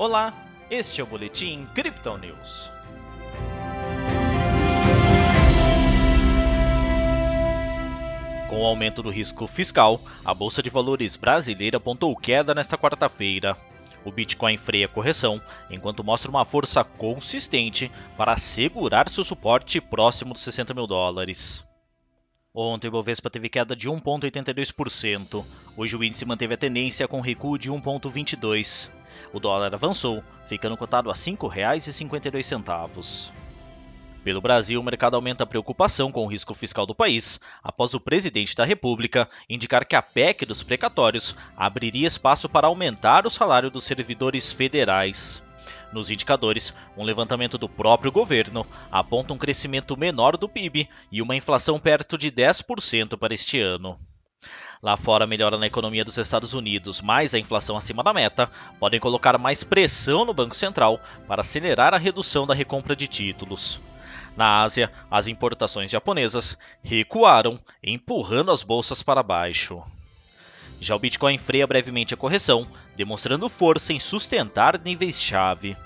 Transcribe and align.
Olá, 0.00 0.32
este 0.70 1.02
é 1.02 1.04
o 1.04 1.06
Boletim 1.06 1.68
Crypto 1.74 2.16
News. 2.16 2.70
Com 8.48 8.62
o 8.62 8.64
aumento 8.64 9.02
do 9.02 9.10
risco 9.10 9.46
fiscal, 9.46 10.00
a 10.24 10.32
Bolsa 10.32 10.62
de 10.62 10.70
Valores 10.70 11.16
brasileira 11.16 11.76
apontou 11.76 12.16
queda 12.16 12.54
nesta 12.54 12.78
quarta-feira. 12.78 13.58
O 14.02 14.10
Bitcoin 14.10 14.56
freia 14.56 14.86
a 14.86 14.88
correção, 14.88 15.38
enquanto 15.70 16.02
mostra 16.02 16.30
uma 16.30 16.46
força 16.46 16.82
consistente 16.82 17.92
para 18.16 18.32
assegurar 18.32 19.06
seu 19.06 19.22
suporte 19.22 19.82
próximo 19.82 20.32
dos 20.32 20.40
60 20.40 20.72
mil 20.72 20.86
dólares. 20.86 21.69
Ontem 22.52 22.88
o 22.88 22.90
Bovespa 22.90 23.30
teve 23.30 23.48
queda 23.48 23.76
de 23.76 23.88
1,82%. 23.88 25.44
Hoje 25.76 25.96
o 25.96 26.02
índice 26.02 26.24
manteve 26.24 26.54
a 26.54 26.58
tendência 26.58 27.06
com 27.06 27.20
recuo 27.20 27.56
de 27.56 27.70
1,22%. 27.70 28.90
O 29.32 29.38
dólar 29.38 29.72
avançou, 29.72 30.24
ficando 30.46 30.76
cotado 30.76 31.10
a 31.10 31.12
R$ 31.12 31.18
5,52. 31.18 33.30
Pelo 34.24 34.40
Brasil, 34.40 34.80
o 34.80 34.84
mercado 34.84 35.14
aumenta 35.14 35.44
a 35.44 35.46
preocupação 35.46 36.10
com 36.10 36.24
o 36.24 36.26
risco 36.26 36.52
fiscal 36.52 36.84
do 36.84 36.94
país, 36.94 37.40
após 37.62 37.94
o 37.94 38.00
presidente 38.00 38.56
da 38.56 38.64
República 38.64 39.28
indicar 39.48 39.86
que 39.86 39.94
a 39.94 40.02
PEC 40.02 40.44
dos 40.44 40.62
precatórios 40.62 41.36
abriria 41.56 42.08
espaço 42.08 42.48
para 42.48 42.66
aumentar 42.66 43.26
o 43.26 43.30
salário 43.30 43.70
dos 43.70 43.84
servidores 43.84 44.52
federais. 44.52 45.42
Nos 45.92 46.10
indicadores, 46.10 46.72
um 46.96 47.02
levantamento 47.02 47.58
do 47.58 47.68
próprio 47.68 48.12
governo 48.12 48.66
aponta 48.90 49.32
um 49.32 49.38
crescimento 49.38 49.96
menor 49.96 50.36
do 50.36 50.48
PIB 50.48 50.88
e 51.10 51.20
uma 51.20 51.34
inflação 51.34 51.78
perto 51.78 52.16
de 52.16 52.30
10% 52.30 53.16
para 53.16 53.34
este 53.34 53.60
ano. 53.60 53.98
Lá 54.82 54.96
fora, 54.96 55.26
melhora 55.26 55.58
na 55.58 55.66
economia 55.66 56.04
dos 56.04 56.16
Estados 56.16 56.54
Unidos, 56.54 57.02
mais 57.02 57.34
a 57.34 57.38
inflação 57.38 57.76
acima 57.76 58.02
da 58.02 58.14
meta, 58.14 58.50
podem 58.78 58.98
colocar 58.98 59.36
mais 59.36 59.62
pressão 59.62 60.24
no 60.24 60.32
Banco 60.32 60.56
Central 60.56 60.98
para 61.26 61.42
acelerar 61.42 61.92
a 61.92 61.98
redução 61.98 62.46
da 62.46 62.54
recompra 62.54 62.96
de 62.96 63.06
títulos. 63.06 63.80
Na 64.36 64.62
Ásia, 64.62 64.90
as 65.10 65.26
importações 65.26 65.90
japonesas 65.90 66.56
recuaram, 66.82 67.60
empurrando 67.82 68.50
as 68.50 68.62
bolsas 68.62 69.02
para 69.02 69.22
baixo. 69.22 69.82
Já 70.80 70.96
o 70.96 70.98
Bitcoin 70.98 71.36
freia 71.36 71.66
brevemente 71.66 72.14
a 72.14 72.16
correção, 72.16 72.66
demonstrando 72.96 73.50
força 73.50 73.92
em 73.92 74.00
sustentar 74.00 74.80
níveis-chave. 74.82 75.76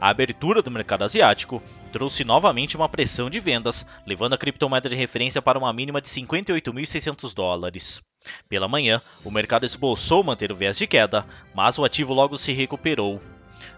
A 0.00 0.08
abertura 0.08 0.60
do 0.60 0.70
mercado 0.70 1.04
asiático 1.04 1.62
trouxe 1.92 2.24
novamente 2.24 2.76
uma 2.76 2.88
pressão 2.88 3.30
de 3.30 3.40
vendas, 3.40 3.86
levando 4.06 4.34
a 4.34 4.38
criptomoeda 4.38 4.88
de 4.88 4.96
referência 4.96 5.40
para 5.40 5.58
uma 5.58 5.72
mínima 5.72 6.00
de 6.00 6.08
58.600 6.08 7.34
dólares. 7.34 8.02
Pela 8.48 8.68
manhã, 8.68 9.00
o 9.24 9.30
mercado 9.30 9.64
esboçou 9.64 10.24
manter 10.24 10.50
o 10.50 10.56
viés 10.56 10.78
de 10.78 10.86
queda, 10.86 11.26
mas 11.54 11.78
o 11.78 11.84
ativo 11.84 12.12
logo 12.12 12.36
se 12.36 12.52
recuperou. 12.52 13.20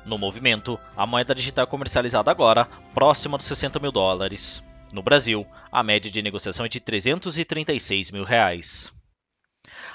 No 0.05 0.17
movimento, 0.19 0.79
a 0.97 1.07
moeda 1.07 1.35
digital 1.35 1.65
é 1.65 1.67
comercializada 1.67 2.31
agora 2.31 2.67
próxima 2.95 3.37
dos 3.37 3.47
60 3.47 3.79
mil 3.79 3.93
dólares. 3.93 4.63
No 4.93 5.03
Brasil, 5.03 5.47
a 5.71 5.83
média 5.83 6.11
de 6.11 6.23
negociação 6.23 6.65
é 6.65 6.69
de 6.69 6.81
336 6.81 8.13
mil 8.13 8.25
reais. 8.25 8.93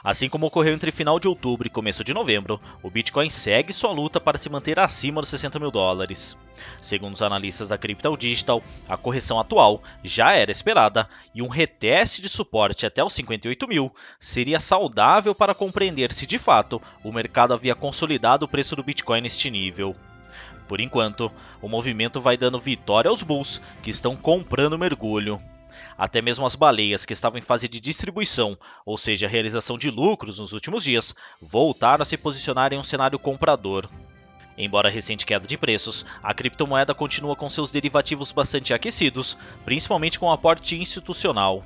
Assim 0.03 0.27
como 0.27 0.47
ocorreu 0.47 0.73
entre 0.73 0.91
final 0.91 1.19
de 1.19 1.27
outubro 1.27 1.67
e 1.67 1.69
começo 1.69 2.03
de 2.03 2.13
novembro, 2.13 2.59
o 2.81 2.89
Bitcoin 2.89 3.29
segue 3.29 3.71
sua 3.71 3.91
luta 3.91 4.19
para 4.19 4.37
se 4.37 4.49
manter 4.49 4.79
acima 4.79 5.21
dos 5.21 5.29
60 5.29 5.59
mil 5.59 5.69
dólares. 5.69 6.35
Segundo 6.79 7.13
os 7.13 7.21
analistas 7.21 7.69
da 7.69 7.77
Crypto 7.77 8.17
Digital, 8.17 8.63
a 8.89 8.97
correção 8.97 9.39
atual 9.39 9.81
já 10.03 10.33
era 10.33 10.51
esperada 10.51 11.07
e 11.35 11.41
um 11.41 11.47
reteste 11.47 12.21
de 12.21 12.29
suporte 12.29 12.85
até 12.85 13.03
os 13.03 13.13
58 13.13 13.67
mil 13.67 13.93
seria 14.19 14.59
saudável 14.59 15.35
para 15.35 15.53
compreender 15.53 16.11
se 16.11 16.25
de 16.25 16.39
fato 16.39 16.81
o 17.03 17.11
mercado 17.11 17.53
havia 17.53 17.75
consolidado 17.75 18.45
o 18.45 18.49
preço 18.49 18.75
do 18.75 18.83
Bitcoin 18.83 19.21
neste 19.21 19.51
nível. 19.51 19.95
Por 20.67 20.79
enquanto, 20.79 21.31
o 21.61 21.67
movimento 21.67 22.21
vai 22.21 22.37
dando 22.37 22.59
vitória 22.59 23.09
aos 23.09 23.21
bulls 23.21 23.61
que 23.83 23.91
estão 23.91 24.15
comprando 24.15 24.79
mergulho. 24.79 25.39
Até 25.97 26.21
mesmo 26.21 26.45
as 26.45 26.55
baleias 26.55 27.05
que 27.05 27.13
estavam 27.13 27.39
em 27.39 27.41
fase 27.41 27.67
de 27.67 27.79
distribuição, 27.79 28.57
ou 28.85 28.97
seja, 28.97 29.27
realização 29.27 29.77
de 29.77 29.89
lucros 29.89 30.39
nos 30.39 30.53
últimos 30.53 30.83
dias, 30.83 31.15
voltaram 31.41 32.01
a 32.01 32.05
se 32.05 32.17
posicionar 32.17 32.73
em 32.73 32.77
um 32.77 32.83
cenário 32.83 33.19
comprador. 33.19 33.89
Embora 34.57 34.89
a 34.89 34.91
recente 34.91 35.25
queda 35.25 35.47
de 35.47 35.57
preços, 35.57 36.05
a 36.21 36.33
criptomoeda 36.33 36.93
continua 36.93 37.35
com 37.35 37.49
seus 37.49 37.71
derivativos 37.71 38.31
bastante 38.31 38.73
aquecidos, 38.73 39.37
principalmente 39.65 40.19
com 40.19 40.31
aporte 40.31 40.75
institucional. 40.75 41.63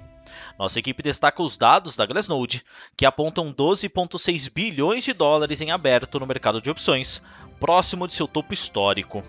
Nossa 0.57 0.79
equipe 0.79 1.03
destaca 1.03 1.43
os 1.43 1.57
dados 1.57 1.95
da 1.95 2.05
Glassnode, 2.05 2.63
que 2.95 3.05
apontam 3.05 3.53
12,6 3.53 4.51
bilhões 4.53 5.03
de 5.03 5.13
dólares 5.13 5.61
em 5.61 5.71
aberto 5.71 6.19
no 6.19 6.25
mercado 6.25 6.61
de 6.61 6.69
opções, 6.69 7.21
próximo 7.59 8.07
de 8.07 8.13
seu 8.13 8.27
topo 8.27 8.53
histórico. 8.53 9.23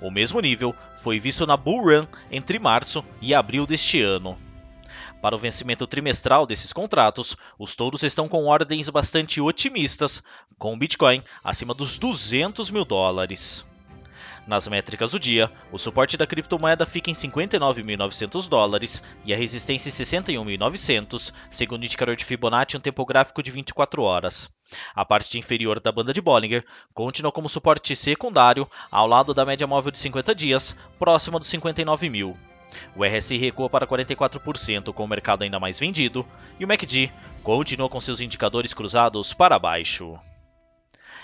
O 0.00 0.10
mesmo 0.10 0.40
nível 0.40 0.74
foi 0.96 1.18
visto 1.18 1.46
na 1.46 1.56
Bull 1.56 1.82
Run 1.82 2.06
entre 2.30 2.58
março 2.58 3.04
e 3.20 3.34
abril 3.34 3.66
deste 3.66 4.00
ano. 4.00 4.36
Para 5.20 5.34
o 5.34 5.38
vencimento 5.38 5.86
trimestral 5.86 6.46
desses 6.46 6.72
contratos, 6.72 7.36
os 7.58 7.74
touros 7.74 8.02
estão 8.04 8.28
com 8.28 8.46
ordens 8.46 8.88
bastante 8.88 9.40
otimistas, 9.40 10.22
com 10.56 10.74
o 10.74 10.78
Bitcoin 10.78 11.22
acima 11.42 11.74
dos 11.74 11.98
200 11.98 12.70
mil 12.70 12.84
dólares. 12.84 13.67
Nas 14.48 14.66
métricas 14.66 15.10
do 15.10 15.20
dia, 15.20 15.52
o 15.70 15.76
suporte 15.76 16.16
da 16.16 16.26
criptomoeda 16.26 16.86
fica 16.86 17.10
em 17.10 17.12
59.900 17.12 18.48
dólares 18.48 19.04
e 19.22 19.34
a 19.34 19.36
resistência 19.36 19.90
em 19.90 19.92
61.900, 19.92 21.34
segundo 21.50 21.82
o 21.82 21.84
indicador 21.84 22.16
de 22.16 22.24
Fibonacci 22.24 22.74
um 22.74 22.80
tempo 22.80 23.04
gráfico 23.04 23.42
de 23.42 23.50
24 23.50 24.02
horas. 24.02 24.48
A 24.94 25.04
parte 25.04 25.38
inferior 25.38 25.78
da 25.78 25.92
banda 25.92 26.14
de 26.14 26.22
Bollinger 26.22 26.64
continua 26.94 27.30
como 27.30 27.46
suporte 27.46 27.94
secundário 27.94 28.66
ao 28.90 29.06
lado 29.06 29.34
da 29.34 29.44
média 29.44 29.66
móvel 29.66 29.92
de 29.92 29.98
50 29.98 30.34
dias, 30.34 30.74
próxima 30.98 31.38
dos 31.38 31.48
59 31.48 32.08
mil. 32.08 32.32
O 32.96 33.04
RSI 33.04 33.36
recua 33.36 33.68
para 33.68 33.86
44%, 33.86 34.94
com 34.94 35.04
o 35.04 35.08
mercado 35.08 35.42
ainda 35.42 35.60
mais 35.60 35.78
vendido, 35.78 36.26
e 36.58 36.64
o 36.64 36.68
MACD 36.68 37.12
continua 37.42 37.90
com 37.90 38.00
seus 38.00 38.18
indicadores 38.18 38.72
cruzados 38.72 39.34
para 39.34 39.58
baixo. 39.58 40.18